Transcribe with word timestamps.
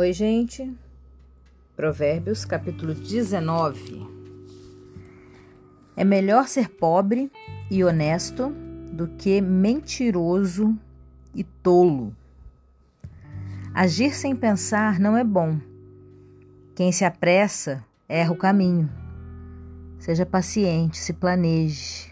Oi, 0.00 0.14
gente. 0.14 0.74
Provérbios, 1.76 2.46
capítulo 2.46 2.94
19. 2.94 4.08
É 5.94 6.02
melhor 6.02 6.48
ser 6.48 6.70
pobre 6.70 7.30
e 7.70 7.84
honesto 7.84 8.48
do 8.90 9.08
que 9.08 9.42
mentiroso 9.42 10.74
e 11.34 11.44
tolo. 11.44 12.16
Agir 13.74 14.14
sem 14.14 14.34
pensar 14.34 14.98
não 14.98 15.18
é 15.18 15.22
bom. 15.22 15.60
Quem 16.74 16.90
se 16.92 17.04
apressa 17.04 17.84
erra 18.08 18.32
o 18.32 18.36
caminho. 18.36 18.88
Seja 19.98 20.24
paciente, 20.24 20.96
se 20.96 21.12
planeje. 21.12 22.10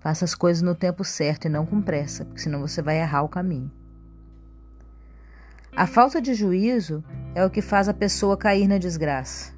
Faça 0.00 0.24
as 0.24 0.34
coisas 0.34 0.60
no 0.60 0.74
tempo 0.74 1.04
certo 1.04 1.44
e 1.44 1.48
não 1.48 1.64
com 1.64 1.80
pressa, 1.80 2.24
porque 2.24 2.40
senão 2.40 2.62
você 2.62 2.82
vai 2.82 2.98
errar 2.98 3.22
o 3.22 3.28
caminho. 3.28 3.70
A 5.76 5.86
falta 5.86 6.22
de 6.22 6.32
juízo 6.32 7.04
é 7.34 7.44
o 7.44 7.50
que 7.50 7.60
faz 7.60 7.86
a 7.86 7.92
pessoa 7.92 8.34
cair 8.34 8.66
na 8.66 8.78
desgraça. 8.78 9.52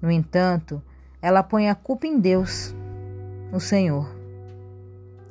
No 0.00 0.10
entanto, 0.10 0.82
ela 1.20 1.42
põe 1.42 1.68
a 1.68 1.74
culpa 1.74 2.06
em 2.06 2.18
Deus, 2.18 2.74
no 3.52 3.60
Senhor. 3.60 4.08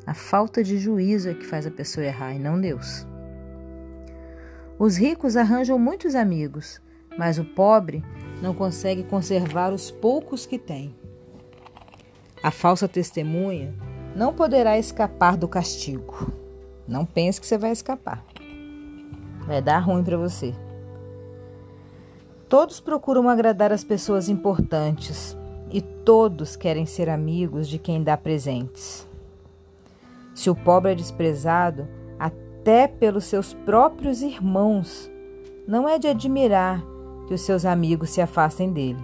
A 0.06 0.14
falta 0.14 0.64
de 0.64 0.78
juízo 0.78 1.30
é 1.30 1.34
que 1.34 1.48
faz 1.48 1.66
a 1.66 1.72
pessoa 1.72 2.06
errar 2.06 2.36
e 2.36 2.38
não 2.38 2.62
Deus. 2.62 3.08
Os 4.78 4.98
ricos 4.98 5.36
arranjam 5.36 5.80
muitos 5.80 6.14
amigos, 6.14 6.80
mas 7.18 7.40
o 7.40 7.44
pobre 7.44 8.04
não 8.40 8.54
consegue 8.54 9.02
conservar 9.06 9.74
os 9.74 9.90
poucos 9.90 10.46
que 10.46 10.60
tem. 10.60 10.96
A 12.44 12.52
falsa 12.52 12.88
testemunha 12.88 13.74
não 14.16 14.32
poderá 14.32 14.78
escapar 14.78 15.36
do 15.36 15.48
castigo. 15.48 16.32
Não 16.88 17.04
pense 17.04 17.42
que 17.42 17.48
você 17.48 17.58
vai 17.58 17.72
escapar. 17.72 18.24
Vai 19.46 19.62
dar 19.62 19.80
ruim 19.80 20.04
para 20.04 20.18
você. 20.18 20.54
Todos 22.48 22.80
procuram 22.80 23.28
agradar 23.28 23.72
as 23.72 23.84
pessoas 23.84 24.30
importantes 24.30 25.36
e 25.72 25.82
todos 25.82 26.56
querem 26.56 26.86
ser 26.86 27.10
amigos 27.10 27.68
de 27.68 27.80
quem 27.80 28.04
dá 28.04 28.16
presentes. 28.16 29.08
Se 30.36 30.50
o 30.50 30.56
pobre 30.56 30.92
é 30.92 30.96
desprezado, 30.96 31.88
até 32.20 32.88
pelos 32.88 33.26
seus 33.26 33.54
próprios 33.54 34.22
irmãos, 34.22 35.12
não 35.68 35.88
é 35.88 35.98
de 35.98 36.08
admirar 36.08 36.84
que 37.28 37.34
os 37.34 37.42
seus 37.42 37.66
amigos 37.66 38.12
se 38.12 38.22
afastem 38.22 38.72
dele. 38.72 39.04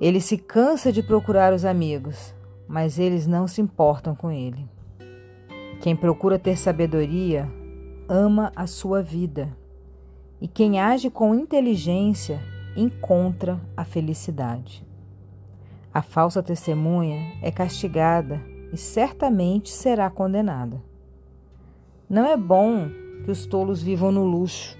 Ele 0.00 0.20
se 0.20 0.38
cansa 0.38 0.92
de 0.92 1.02
procurar 1.02 1.52
os 1.52 1.64
amigos, 1.64 2.34
mas 2.68 2.98
eles 2.98 3.26
não 3.26 3.46
se 3.46 3.60
importam 3.60 4.14
com 4.14 4.30
ele. 4.30 4.68
Quem 5.80 5.96
procura 5.96 6.38
ter 6.38 6.56
sabedoria 6.56 7.50
ama 8.08 8.52
a 8.54 8.66
sua 8.66 9.02
vida, 9.02 9.56
e 10.40 10.46
quem 10.46 10.80
age 10.80 11.10
com 11.10 11.34
inteligência 11.34 12.40
encontra 12.76 13.60
a 13.76 13.84
felicidade. 13.84 14.84
A 15.92 16.02
falsa 16.02 16.42
testemunha 16.42 17.32
é 17.42 17.50
castigada 17.50 18.40
e 18.72 18.76
certamente 18.76 19.70
será 19.70 20.10
condenada. 20.10 20.82
Não 22.08 22.26
é 22.26 22.36
bom 22.36 22.88
que 23.24 23.30
os 23.30 23.46
tolos 23.46 23.82
vivam 23.82 24.12
no 24.12 24.24
luxo, 24.24 24.76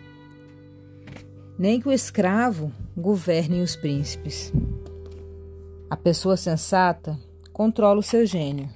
nem 1.59 1.81
que 1.81 1.89
o 1.89 1.93
escravo 1.93 2.71
governe 2.97 3.63
os 3.63 3.75
príncipes. 3.75 4.53
A 5.89 5.97
pessoa 5.97 6.37
sensata 6.37 7.19
controla 7.53 7.99
o 7.99 8.03
seu 8.03 8.27
gênio, 8.27 8.69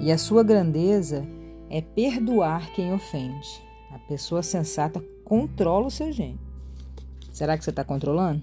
e 0.00 0.10
a 0.10 0.18
sua 0.18 0.42
grandeza 0.42 1.24
é 1.70 1.80
perdoar 1.80 2.72
quem 2.72 2.92
ofende. 2.92 3.62
A 3.90 3.98
pessoa 3.98 4.42
sensata 4.42 5.02
controla 5.24 5.86
o 5.86 5.90
seu 5.90 6.12
gênio. 6.12 6.38
Será 7.32 7.56
que 7.56 7.64
você 7.64 7.70
está 7.70 7.84
controlando? 7.84 8.42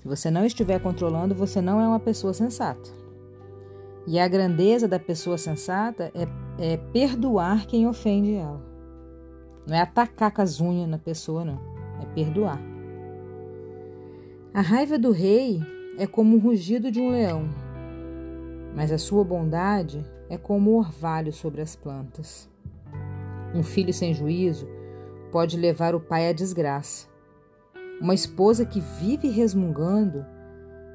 Se 0.00 0.08
você 0.08 0.30
não 0.30 0.44
estiver 0.44 0.80
controlando, 0.80 1.34
você 1.34 1.60
não 1.60 1.80
é 1.80 1.86
uma 1.86 2.00
pessoa 2.00 2.32
sensata. 2.32 2.90
E 4.06 4.18
a 4.18 4.28
grandeza 4.28 4.86
da 4.86 4.98
pessoa 4.98 5.36
sensata 5.36 6.12
é, 6.14 6.28
é 6.58 6.76
perdoar 6.76 7.66
quem 7.66 7.86
ofende 7.86 8.34
ela. 8.34 8.64
Não 9.66 9.74
é 9.74 9.80
atacar 9.80 10.30
com 10.30 10.42
as 10.42 10.60
unhas 10.60 10.88
na 10.88 10.98
pessoa, 10.98 11.44
não. 11.44 11.60
É 12.00 12.06
perdoar. 12.14 12.60
A 14.54 14.60
raiva 14.60 14.98
do 14.98 15.10
rei 15.10 15.60
é 15.98 16.06
como 16.06 16.36
o 16.36 16.40
rugido 16.40 16.90
de 16.90 17.00
um 17.00 17.10
leão, 17.10 17.48
mas 18.74 18.92
a 18.92 18.98
sua 18.98 19.24
bondade 19.24 20.04
é 20.28 20.36
como 20.36 20.70
o 20.72 20.78
orvalho 20.78 21.32
sobre 21.32 21.60
as 21.60 21.76
plantas. 21.76 22.48
Um 23.54 23.62
filho 23.62 23.92
sem 23.92 24.12
juízo 24.12 24.68
pode 25.30 25.56
levar 25.56 25.94
o 25.94 26.00
pai 26.00 26.28
à 26.28 26.32
desgraça. 26.32 27.06
Uma 28.00 28.14
esposa 28.14 28.66
que 28.66 28.80
vive 28.80 29.28
resmungando 29.28 30.24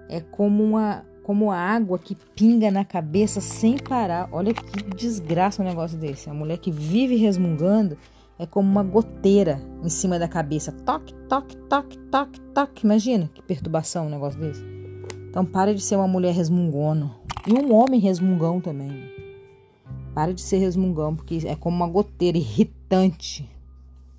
é 0.09 0.19
como 0.19 0.63
uma 0.63 1.05
como 1.23 1.51
a 1.51 1.57
água 1.57 1.99
que 1.99 2.15
pinga 2.35 2.71
na 2.71 2.83
cabeça 2.83 3.39
sem 3.39 3.77
parar. 3.77 4.27
Olha 4.31 4.53
que 4.53 4.83
desgraça 4.95 5.61
um 5.61 5.65
negócio 5.65 5.97
desse. 5.97 6.29
A 6.29 6.33
mulher 6.33 6.57
que 6.57 6.71
vive 6.71 7.15
resmungando 7.15 7.97
é 8.39 8.45
como 8.45 8.69
uma 8.69 8.83
goteira 8.83 9.61
em 9.83 9.89
cima 9.89 10.17
da 10.17 10.27
cabeça. 10.27 10.71
Toque, 10.71 11.13
toque, 11.29 11.55
toque, 11.69 11.97
toque, 12.11 12.41
toque. 12.53 12.85
Imagina 12.85 13.29
que 13.33 13.41
perturbação 13.41 14.07
um 14.07 14.09
negócio 14.09 14.39
desse. 14.39 14.63
Então 15.29 15.45
pare 15.45 15.75
de 15.75 15.81
ser 15.81 15.95
uma 15.95 16.07
mulher 16.07 16.33
resmungona. 16.33 17.11
E 17.47 17.53
um 17.53 17.73
homem 17.73 17.99
resmungão 17.99 18.61
também. 18.61 18.91
Pare 20.13 20.33
de 20.33 20.41
ser 20.41 20.57
resmungão, 20.57 21.15
porque 21.15 21.39
é 21.45 21.55
como 21.55 21.75
uma 21.75 21.87
goteira 21.87 22.37
irritante. 22.37 23.49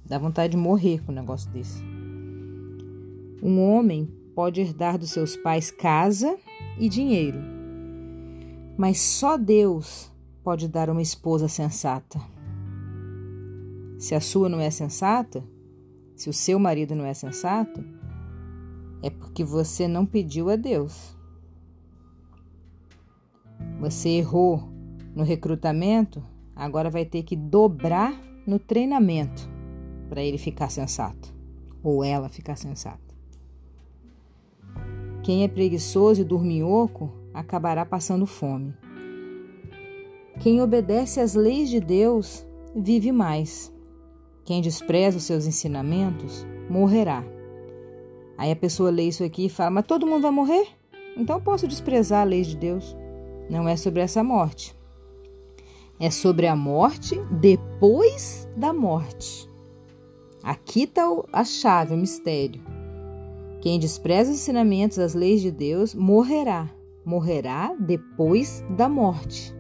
Dá 0.04 0.18
vontade 0.18 0.52
de 0.52 0.56
morrer 0.56 1.00
com 1.04 1.12
um 1.12 1.14
negócio 1.14 1.50
desse. 1.50 1.82
Um 3.42 3.60
homem 3.60 4.08
pode 4.34 4.60
herdar 4.60 4.98
dos 4.98 5.10
seus 5.10 5.36
pais 5.36 5.70
casa 5.70 6.36
e 6.78 6.88
dinheiro, 6.88 7.38
mas 8.76 9.00
só 9.00 9.36
Deus 9.36 10.10
pode 10.42 10.66
dar 10.66 10.90
uma 10.90 11.02
esposa 11.02 11.48
sensata. 11.48 12.20
Se 13.98 14.14
a 14.14 14.20
sua 14.20 14.48
não 14.48 14.60
é 14.60 14.70
sensata, 14.70 15.44
se 16.16 16.28
o 16.28 16.32
seu 16.32 16.58
marido 16.58 16.94
não 16.94 17.04
é 17.04 17.14
sensato, 17.14 17.84
é 19.02 19.10
porque 19.10 19.44
você 19.44 19.86
não 19.86 20.04
pediu 20.06 20.50
a 20.50 20.56
Deus. 20.56 21.16
Você 23.80 24.10
errou 24.10 24.68
no 25.14 25.24
recrutamento, 25.24 26.22
agora 26.54 26.90
vai 26.90 27.04
ter 27.04 27.22
que 27.22 27.36
dobrar 27.36 28.14
no 28.46 28.58
treinamento 28.58 29.48
para 30.08 30.22
ele 30.22 30.38
ficar 30.38 30.70
sensato 30.70 31.34
ou 31.82 32.04
ela 32.04 32.28
ficar 32.28 32.56
sensata. 32.56 33.00
Quem 35.22 35.44
é 35.44 35.48
preguiçoso 35.48 36.20
e 36.20 36.24
dorminhoco 36.24 37.10
acabará 37.32 37.84
passando 37.84 38.26
fome. 38.26 38.74
Quem 40.40 40.60
obedece 40.60 41.20
às 41.20 41.34
leis 41.34 41.70
de 41.70 41.78
Deus 41.78 42.46
vive 42.74 43.12
mais. 43.12 43.72
Quem 44.44 44.60
despreza 44.60 45.18
os 45.18 45.24
seus 45.24 45.46
ensinamentos 45.46 46.46
morrerá. 46.68 47.24
Aí 48.36 48.50
a 48.50 48.56
pessoa 48.56 48.90
lê 48.90 49.04
isso 49.04 49.22
aqui 49.22 49.46
e 49.46 49.48
fala: 49.48 49.70
Mas 49.70 49.86
todo 49.86 50.06
mundo 50.06 50.22
vai 50.22 50.30
morrer? 50.32 50.66
Então 51.16 51.36
eu 51.36 51.42
posso 51.42 51.68
desprezar 51.68 52.22
a 52.22 52.24
lei 52.24 52.42
de 52.42 52.56
Deus. 52.56 52.96
Não 53.52 53.68
é 53.68 53.76
sobre 53.76 54.00
essa 54.00 54.24
morte. 54.24 54.74
É 56.00 56.10
sobre 56.10 56.46
a 56.46 56.56
morte 56.56 57.20
depois 57.30 58.48
da 58.56 58.72
morte. 58.72 59.46
Aqui 60.42 60.84
está 60.84 61.06
a 61.30 61.44
chave, 61.44 61.92
o 61.92 61.98
mistério. 61.98 62.62
Quem 63.60 63.78
despreza 63.78 64.30
os 64.30 64.38
ensinamentos, 64.38 64.98
as 64.98 65.12
leis 65.12 65.42
de 65.42 65.50
Deus, 65.50 65.94
morrerá. 65.94 66.70
Morrerá 67.04 67.76
depois 67.78 68.64
da 68.70 68.88
morte. 68.88 69.54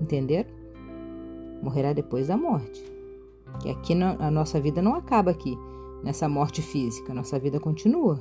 Entenderam? 0.00 0.50
Morrerá 1.62 1.92
depois 1.92 2.26
da 2.26 2.36
morte. 2.36 2.84
Que 3.60 3.70
aqui 3.70 3.94
a 3.94 4.32
nossa 4.32 4.60
vida 4.60 4.82
não 4.82 4.96
acaba 4.96 5.30
aqui, 5.30 5.56
nessa 6.02 6.28
morte 6.28 6.60
física. 6.60 7.14
Nossa 7.14 7.38
vida 7.38 7.60
continua. 7.60 8.18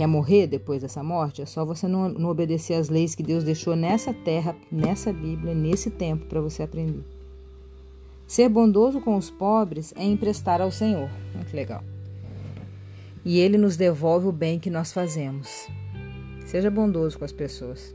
Quer 0.00 0.06
morrer 0.06 0.46
depois 0.46 0.80
dessa 0.80 1.02
morte? 1.02 1.42
É 1.42 1.44
só 1.44 1.62
você 1.62 1.86
não, 1.86 2.08
não 2.08 2.30
obedecer 2.30 2.72
às 2.72 2.88
leis 2.88 3.14
que 3.14 3.22
Deus 3.22 3.44
deixou 3.44 3.76
nessa 3.76 4.14
terra, 4.14 4.56
nessa 4.72 5.12
Bíblia, 5.12 5.54
nesse 5.54 5.90
tempo 5.90 6.24
para 6.24 6.40
você 6.40 6.62
aprender. 6.62 7.04
Ser 8.26 8.48
bondoso 8.48 9.02
com 9.02 9.14
os 9.14 9.28
pobres 9.28 9.92
é 9.94 10.02
emprestar 10.02 10.62
ao 10.62 10.70
Senhor. 10.70 11.10
Muito 11.34 11.54
legal. 11.54 11.84
E 13.26 13.40
Ele 13.40 13.58
nos 13.58 13.76
devolve 13.76 14.26
o 14.26 14.32
bem 14.32 14.58
que 14.58 14.70
nós 14.70 14.90
fazemos. 14.90 15.68
Seja 16.46 16.70
bondoso 16.70 17.18
com 17.18 17.26
as 17.26 17.32
pessoas. 17.32 17.94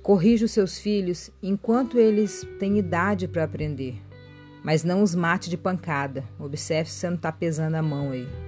Corrija 0.00 0.44
os 0.44 0.52
seus 0.52 0.78
filhos 0.78 1.32
enquanto 1.42 1.98
eles 1.98 2.46
têm 2.60 2.78
idade 2.78 3.26
para 3.26 3.42
aprender, 3.42 4.00
mas 4.62 4.84
não 4.84 5.02
os 5.02 5.16
mate 5.16 5.50
de 5.50 5.56
pancada. 5.56 6.22
Observe 6.38 6.88
se 6.88 6.94
você 6.94 7.08
não 7.08 7.16
está 7.16 7.32
pesando 7.32 7.74
a 7.74 7.82
mão 7.82 8.12
aí. 8.12 8.47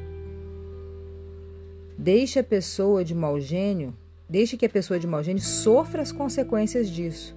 Deixe 2.02 2.38
a 2.38 2.42
pessoa 2.42 3.04
de 3.04 3.14
mau 3.14 3.38
gênio, 3.38 3.94
deixe 4.26 4.56
que 4.56 4.64
a 4.64 4.70
pessoa 4.70 4.98
de 4.98 5.06
mau 5.06 5.22
gênio 5.22 5.42
sofra 5.42 6.00
as 6.00 6.10
consequências 6.10 6.88
disso. 6.88 7.36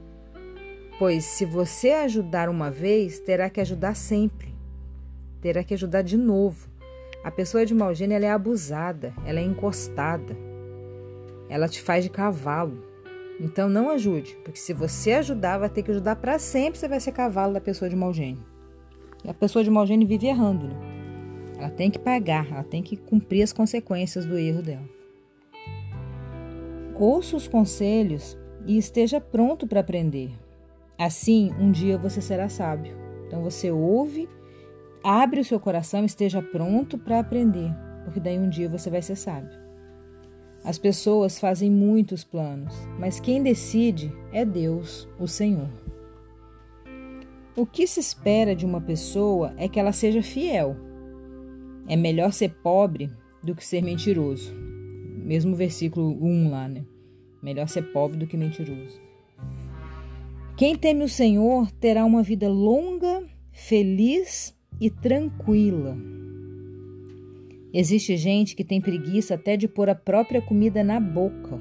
Pois 0.97 1.25
se 1.25 1.43
você 1.43 1.89
ajudar 1.89 2.47
uma 2.47 2.71
vez, 2.71 3.19
terá 3.19 3.49
que 3.49 3.59
ajudar 3.59 3.93
sempre. 3.93 4.55
terá 5.41 5.65
que 5.65 5.73
ajudar 5.73 6.01
de 6.01 6.15
novo. 6.15 6.69
A 7.25 7.29
pessoa 7.29 7.65
de 7.65 7.75
mau 7.75 7.93
gênio 7.93 8.17
é 8.17 8.29
abusada, 8.29 9.13
ela 9.25 9.41
é 9.41 9.43
encostada, 9.43 10.33
ela 11.49 11.67
te 11.67 11.81
faz 11.81 12.05
de 12.05 12.09
cavalo. 12.09 12.87
Então 13.41 13.67
não 13.67 13.89
ajude, 13.89 14.37
porque 14.45 14.59
se 14.61 14.71
você 14.71 15.11
ajudar, 15.11 15.57
vai 15.57 15.69
ter 15.69 15.83
que 15.83 15.91
ajudar 15.91 16.15
para 16.15 16.39
sempre, 16.39 16.79
você 16.79 16.87
vai 16.87 17.01
ser 17.01 17.11
cavalo 17.11 17.53
da 17.53 17.59
pessoa 17.59 17.89
de 17.89 17.97
mau 17.97 18.13
gênio. 18.13 18.45
E 19.25 19.29
a 19.29 19.33
pessoa 19.33 19.61
de 19.61 19.69
mau 19.69 19.85
gênio 19.85 20.07
vive 20.07 20.27
errando, 20.27 20.69
né? 20.69 20.92
Ela 21.63 21.71
tem 21.71 21.89
que 21.89 21.97
pagar, 21.97 22.51
ela 22.51 22.63
tem 22.63 22.83
que 22.83 22.97
cumprir 22.97 23.41
as 23.41 23.53
consequências 23.53 24.25
do 24.25 24.37
erro 24.37 24.61
dela. 24.61 24.83
Ouça 26.99 27.37
os 27.37 27.47
conselhos 27.47 28.37
e 28.67 28.77
esteja 28.77 29.21
pronto 29.21 29.65
para 29.65 29.79
aprender. 29.79 30.31
Assim, 30.99 31.53
um 31.57 31.71
dia 31.71 31.97
você 31.97 32.19
será 32.21 32.49
sábio. 32.49 32.97
Então 33.25 33.41
você 33.41 33.71
ouve, 33.71 34.27
abre 35.01 35.39
o 35.39 35.45
seu 35.45 35.57
coração, 35.57 36.03
esteja 36.03 36.41
pronto 36.41 36.97
para 36.97 37.19
aprender, 37.19 37.73
porque 38.03 38.19
daí 38.19 38.37
um 38.37 38.49
dia 38.49 38.67
você 38.67 38.89
vai 38.89 39.01
ser 39.01 39.15
sábio. 39.15 39.57
As 40.65 40.77
pessoas 40.77 41.39
fazem 41.39 41.71
muitos 41.71 42.25
planos, 42.25 42.73
mas 42.99 43.21
quem 43.21 43.41
decide 43.41 44.13
é 44.33 44.43
Deus, 44.43 45.07
o 45.17 45.29
Senhor. 45.29 45.69
O 47.55 47.65
que 47.65 47.87
se 47.87 48.01
espera 48.01 48.53
de 48.53 48.65
uma 48.65 48.81
pessoa 48.81 49.53
é 49.55 49.69
que 49.69 49.79
ela 49.79 49.93
seja 49.93 50.21
fiel. 50.21 50.91
É 51.87 51.95
melhor 51.95 52.31
ser 52.31 52.49
pobre 52.49 53.09
do 53.43 53.53
que 53.53 53.65
ser 53.65 53.81
mentiroso. 53.81 54.53
Mesmo 54.53 55.55
versículo 55.55 56.17
1 56.23 56.49
lá, 56.49 56.67
né? 56.67 56.83
Melhor 57.41 57.67
ser 57.67 57.83
pobre 57.91 58.17
do 58.17 58.27
que 58.27 58.37
mentiroso. 58.37 59.01
Quem 60.55 60.75
teme 60.75 61.03
o 61.03 61.09
Senhor 61.09 61.71
terá 61.73 62.05
uma 62.05 62.23
vida 62.23 62.47
longa, 62.47 63.23
feliz 63.51 64.55
e 64.79 64.89
tranquila. 64.89 65.97
Existe 67.73 68.15
gente 68.17 68.55
que 68.55 68.63
tem 68.63 68.79
preguiça 68.79 69.33
até 69.33 69.57
de 69.57 69.67
pôr 69.67 69.89
a 69.89 69.95
própria 69.95 70.41
comida 70.41 70.83
na 70.83 70.99
boca. 70.99 71.59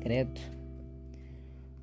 Credo. 0.00 0.40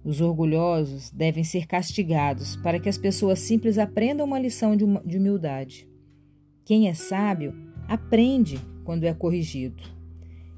Os 0.03 0.21
orgulhosos 0.21 1.11
devem 1.11 1.43
ser 1.43 1.67
castigados 1.67 2.55
para 2.55 2.79
que 2.79 2.88
as 2.88 2.97
pessoas 2.97 3.39
simples 3.39 3.77
aprendam 3.77 4.25
uma 4.25 4.39
lição 4.39 4.75
de 4.77 5.17
humildade. 5.17 5.88
Quem 6.63 6.88
é 6.88 6.93
sábio 6.93 7.53
aprende 7.87 8.59
quando 8.83 9.03
é 9.03 9.13
corrigido. 9.13 9.83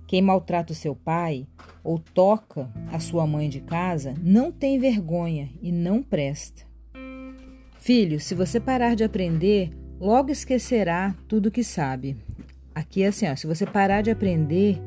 Quem 0.08 0.22
maltrata 0.22 0.72
o 0.72 0.76
seu 0.76 0.96
pai 0.96 1.46
ou 1.84 2.00
toca 2.00 2.70
a 2.92 3.00
sua 3.00 3.28
mãe 3.28 3.50
de 3.50 3.60
casa 3.60 4.14
não 4.22 4.52
tem 4.52 4.80
vergonha 4.80 5.50
e 5.62 5.72
não 5.72 6.02
presta. 6.02 6.64
Filho, 7.78 8.20
se 8.20 8.34
você 8.34 8.60
parar 8.60 8.96
de 8.96 9.04
aprender, 9.04 9.72
logo 10.00 10.32
esquecerá 10.32 11.16
tudo 11.28 11.52
que 11.52 11.64
sabe. 11.64 12.18
Aqui 12.74 13.04
é 13.04 13.08
assim, 13.08 13.28
ó, 13.28 13.36
se 13.36 13.48
você 13.48 13.66
parar 13.66 14.02
de 14.02 14.12
aprender, 14.12 14.80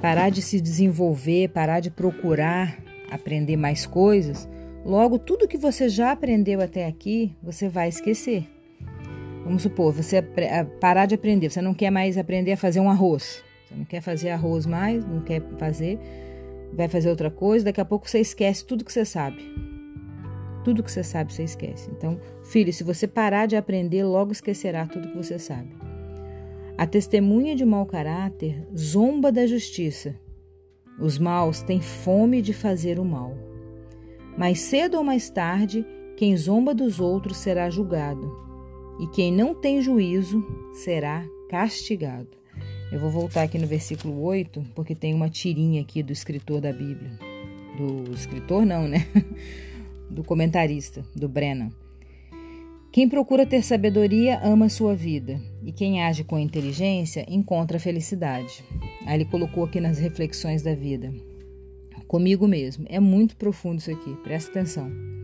parar 0.00 0.30
de 0.30 0.42
se 0.42 0.60
desenvolver, 0.60 1.48
parar 1.48 1.80
de 1.80 1.90
procurar 1.90 2.78
aprender 3.10 3.56
mais 3.56 3.86
coisas, 3.86 4.48
logo 4.84 5.18
tudo 5.18 5.48
que 5.48 5.56
você 5.56 5.88
já 5.88 6.12
aprendeu 6.12 6.60
até 6.60 6.86
aqui, 6.86 7.36
você 7.42 7.68
vai 7.68 7.88
esquecer. 7.88 8.55
Vamos 9.46 9.62
supor, 9.62 9.92
você 9.92 10.20
parar 10.80 11.06
de 11.06 11.14
aprender, 11.14 11.48
você 11.48 11.62
não 11.62 11.72
quer 11.72 11.88
mais 11.88 12.18
aprender 12.18 12.50
a 12.50 12.56
fazer 12.56 12.80
um 12.80 12.90
arroz. 12.90 13.44
Você 13.64 13.76
não 13.76 13.84
quer 13.84 14.00
fazer 14.00 14.30
arroz 14.30 14.66
mais, 14.66 15.06
não 15.06 15.20
quer 15.20 15.40
fazer, 15.56 16.00
vai 16.72 16.88
fazer 16.88 17.08
outra 17.08 17.30
coisa, 17.30 17.66
daqui 17.66 17.80
a 17.80 17.84
pouco 17.84 18.10
você 18.10 18.18
esquece 18.18 18.66
tudo 18.66 18.84
que 18.84 18.92
você 18.92 19.04
sabe. 19.04 19.38
Tudo 20.64 20.82
que 20.82 20.90
você 20.90 21.04
sabe, 21.04 21.32
você 21.32 21.44
esquece. 21.44 21.88
Então, 21.96 22.20
filho, 22.42 22.72
se 22.72 22.82
você 22.82 23.06
parar 23.06 23.46
de 23.46 23.54
aprender, 23.54 24.02
logo 24.02 24.32
esquecerá 24.32 24.84
tudo 24.84 25.12
que 25.12 25.16
você 25.16 25.38
sabe. 25.38 25.76
A 26.76 26.84
testemunha 26.84 27.54
de 27.54 27.64
mau 27.64 27.86
caráter 27.86 28.66
zomba 28.76 29.30
da 29.30 29.46
justiça. 29.46 30.16
Os 30.98 31.20
maus 31.20 31.62
têm 31.62 31.80
fome 31.80 32.42
de 32.42 32.52
fazer 32.52 32.98
o 32.98 33.04
mal. 33.04 33.32
Mais 34.36 34.58
cedo 34.58 34.96
ou 34.96 35.04
mais 35.04 35.30
tarde, 35.30 35.86
quem 36.16 36.36
zomba 36.36 36.74
dos 36.74 36.98
outros 36.98 37.36
será 37.36 37.70
julgado, 37.70 38.45
e 38.98 39.06
quem 39.08 39.32
não 39.32 39.54
tem 39.54 39.80
juízo 39.80 40.44
será 40.72 41.24
castigado. 41.48 42.28
Eu 42.90 43.00
vou 43.00 43.10
voltar 43.10 43.42
aqui 43.42 43.58
no 43.58 43.66
versículo 43.66 44.22
8, 44.22 44.64
porque 44.74 44.94
tem 44.94 45.12
uma 45.12 45.28
tirinha 45.28 45.80
aqui 45.80 46.02
do 46.02 46.12
escritor 46.12 46.60
da 46.60 46.72
Bíblia. 46.72 47.18
Do 47.76 48.12
escritor, 48.12 48.64
não, 48.64 48.86
né? 48.86 49.06
Do 50.08 50.22
comentarista, 50.22 51.04
do 51.16 51.28
Brennan. 51.28 51.72
Quem 52.92 53.08
procura 53.08 53.44
ter 53.44 53.60
sabedoria 53.62 54.38
ama 54.40 54.68
sua 54.68 54.94
vida, 54.94 55.40
e 55.64 55.72
quem 55.72 56.00
age 56.00 56.22
com 56.22 56.38
inteligência 56.38 57.26
encontra 57.28 57.80
felicidade. 57.80 58.64
Aí 59.04 59.16
ele 59.16 59.24
colocou 59.24 59.64
aqui 59.64 59.80
nas 59.80 59.98
reflexões 59.98 60.62
da 60.62 60.76
vida. 60.76 61.12
Comigo 62.06 62.46
mesmo. 62.46 62.86
É 62.88 63.00
muito 63.00 63.36
profundo 63.36 63.80
isso 63.80 63.90
aqui, 63.90 64.14
presta 64.22 64.50
atenção. 64.52 65.15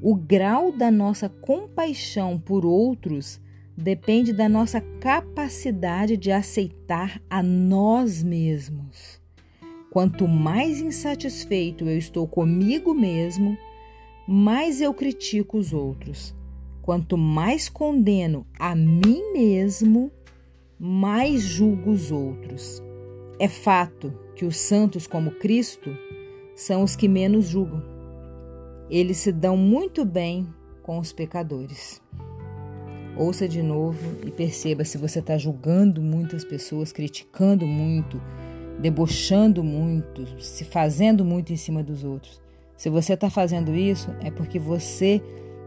O 0.00 0.14
grau 0.14 0.70
da 0.70 0.90
nossa 0.90 1.28
compaixão 1.28 2.38
por 2.38 2.64
outros 2.64 3.40
depende 3.76 4.32
da 4.32 4.48
nossa 4.48 4.80
capacidade 4.80 6.16
de 6.16 6.30
aceitar 6.30 7.20
a 7.28 7.42
nós 7.42 8.22
mesmos. 8.22 9.20
Quanto 9.90 10.28
mais 10.28 10.80
insatisfeito 10.80 11.88
eu 11.88 11.98
estou 11.98 12.28
comigo 12.28 12.94
mesmo, 12.94 13.56
mais 14.26 14.80
eu 14.80 14.94
critico 14.94 15.58
os 15.58 15.72
outros. 15.72 16.34
Quanto 16.82 17.16
mais 17.16 17.68
condeno 17.68 18.46
a 18.58 18.74
mim 18.74 19.32
mesmo, 19.32 20.12
mais 20.78 21.42
julgo 21.42 21.90
os 21.90 22.12
outros. 22.12 22.82
É 23.38 23.48
fato 23.48 24.12
que 24.36 24.44
os 24.44 24.56
santos, 24.56 25.06
como 25.06 25.32
Cristo, 25.32 25.90
são 26.54 26.82
os 26.82 26.94
que 26.94 27.08
menos 27.08 27.46
julgam. 27.46 27.97
Eles 28.90 29.18
se 29.18 29.32
dão 29.32 29.56
muito 29.56 30.04
bem 30.04 30.48
com 30.82 30.98
os 30.98 31.12
pecadores. 31.12 32.00
Ouça 33.16 33.48
de 33.48 33.62
novo 33.62 34.24
e 34.24 34.30
perceba 34.30 34.84
se 34.84 34.96
você 34.96 35.18
está 35.18 35.36
julgando 35.36 36.00
muitas 36.00 36.44
pessoas, 36.44 36.92
criticando 36.92 37.66
muito, 37.66 38.20
debochando 38.78 39.62
muito, 39.62 40.40
se 40.40 40.64
fazendo 40.64 41.24
muito 41.24 41.52
em 41.52 41.56
cima 41.56 41.82
dos 41.82 42.04
outros. 42.04 42.40
Se 42.76 42.88
você 42.88 43.14
está 43.14 43.28
fazendo 43.28 43.74
isso, 43.74 44.14
é 44.20 44.30
porque 44.30 44.58
você 44.58 45.20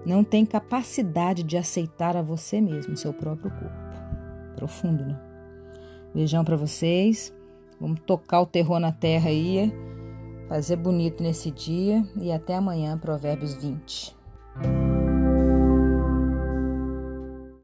não 0.05 0.23
tem 0.23 0.45
capacidade 0.45 1.43
de 1.43 1.57
aceitar 1.57 2.15
a 2.15 2.21
você 2.21 2.61
mesmo, 2.61 2.95
seu 2.95 3.13
próprio 3.13 3.51
corpo. 3.51 4.55
Profundo, 4.55 5.05
né? 5.05 5.19
Beijão 6.15 6.43
para 6.43 6.55
vocês. 6.55 7.33
Vamos 7.79 7.99
tocar 8.05 8.41
o 8.41 8.45
terror 8.45 8.79
na 8.79 8.91
terra 8.91 9.29
aí, 9.29 9.73
fazer 10.51 10.75
bonito 10.75 11.23
nesse 11.23 11.49
dia 11.49 12.05
e 12.17 12.29
até 12.29 12.55
amanhã, 12.55 12.97
Provérbios 12.97 13.53
20. 13.53 14.20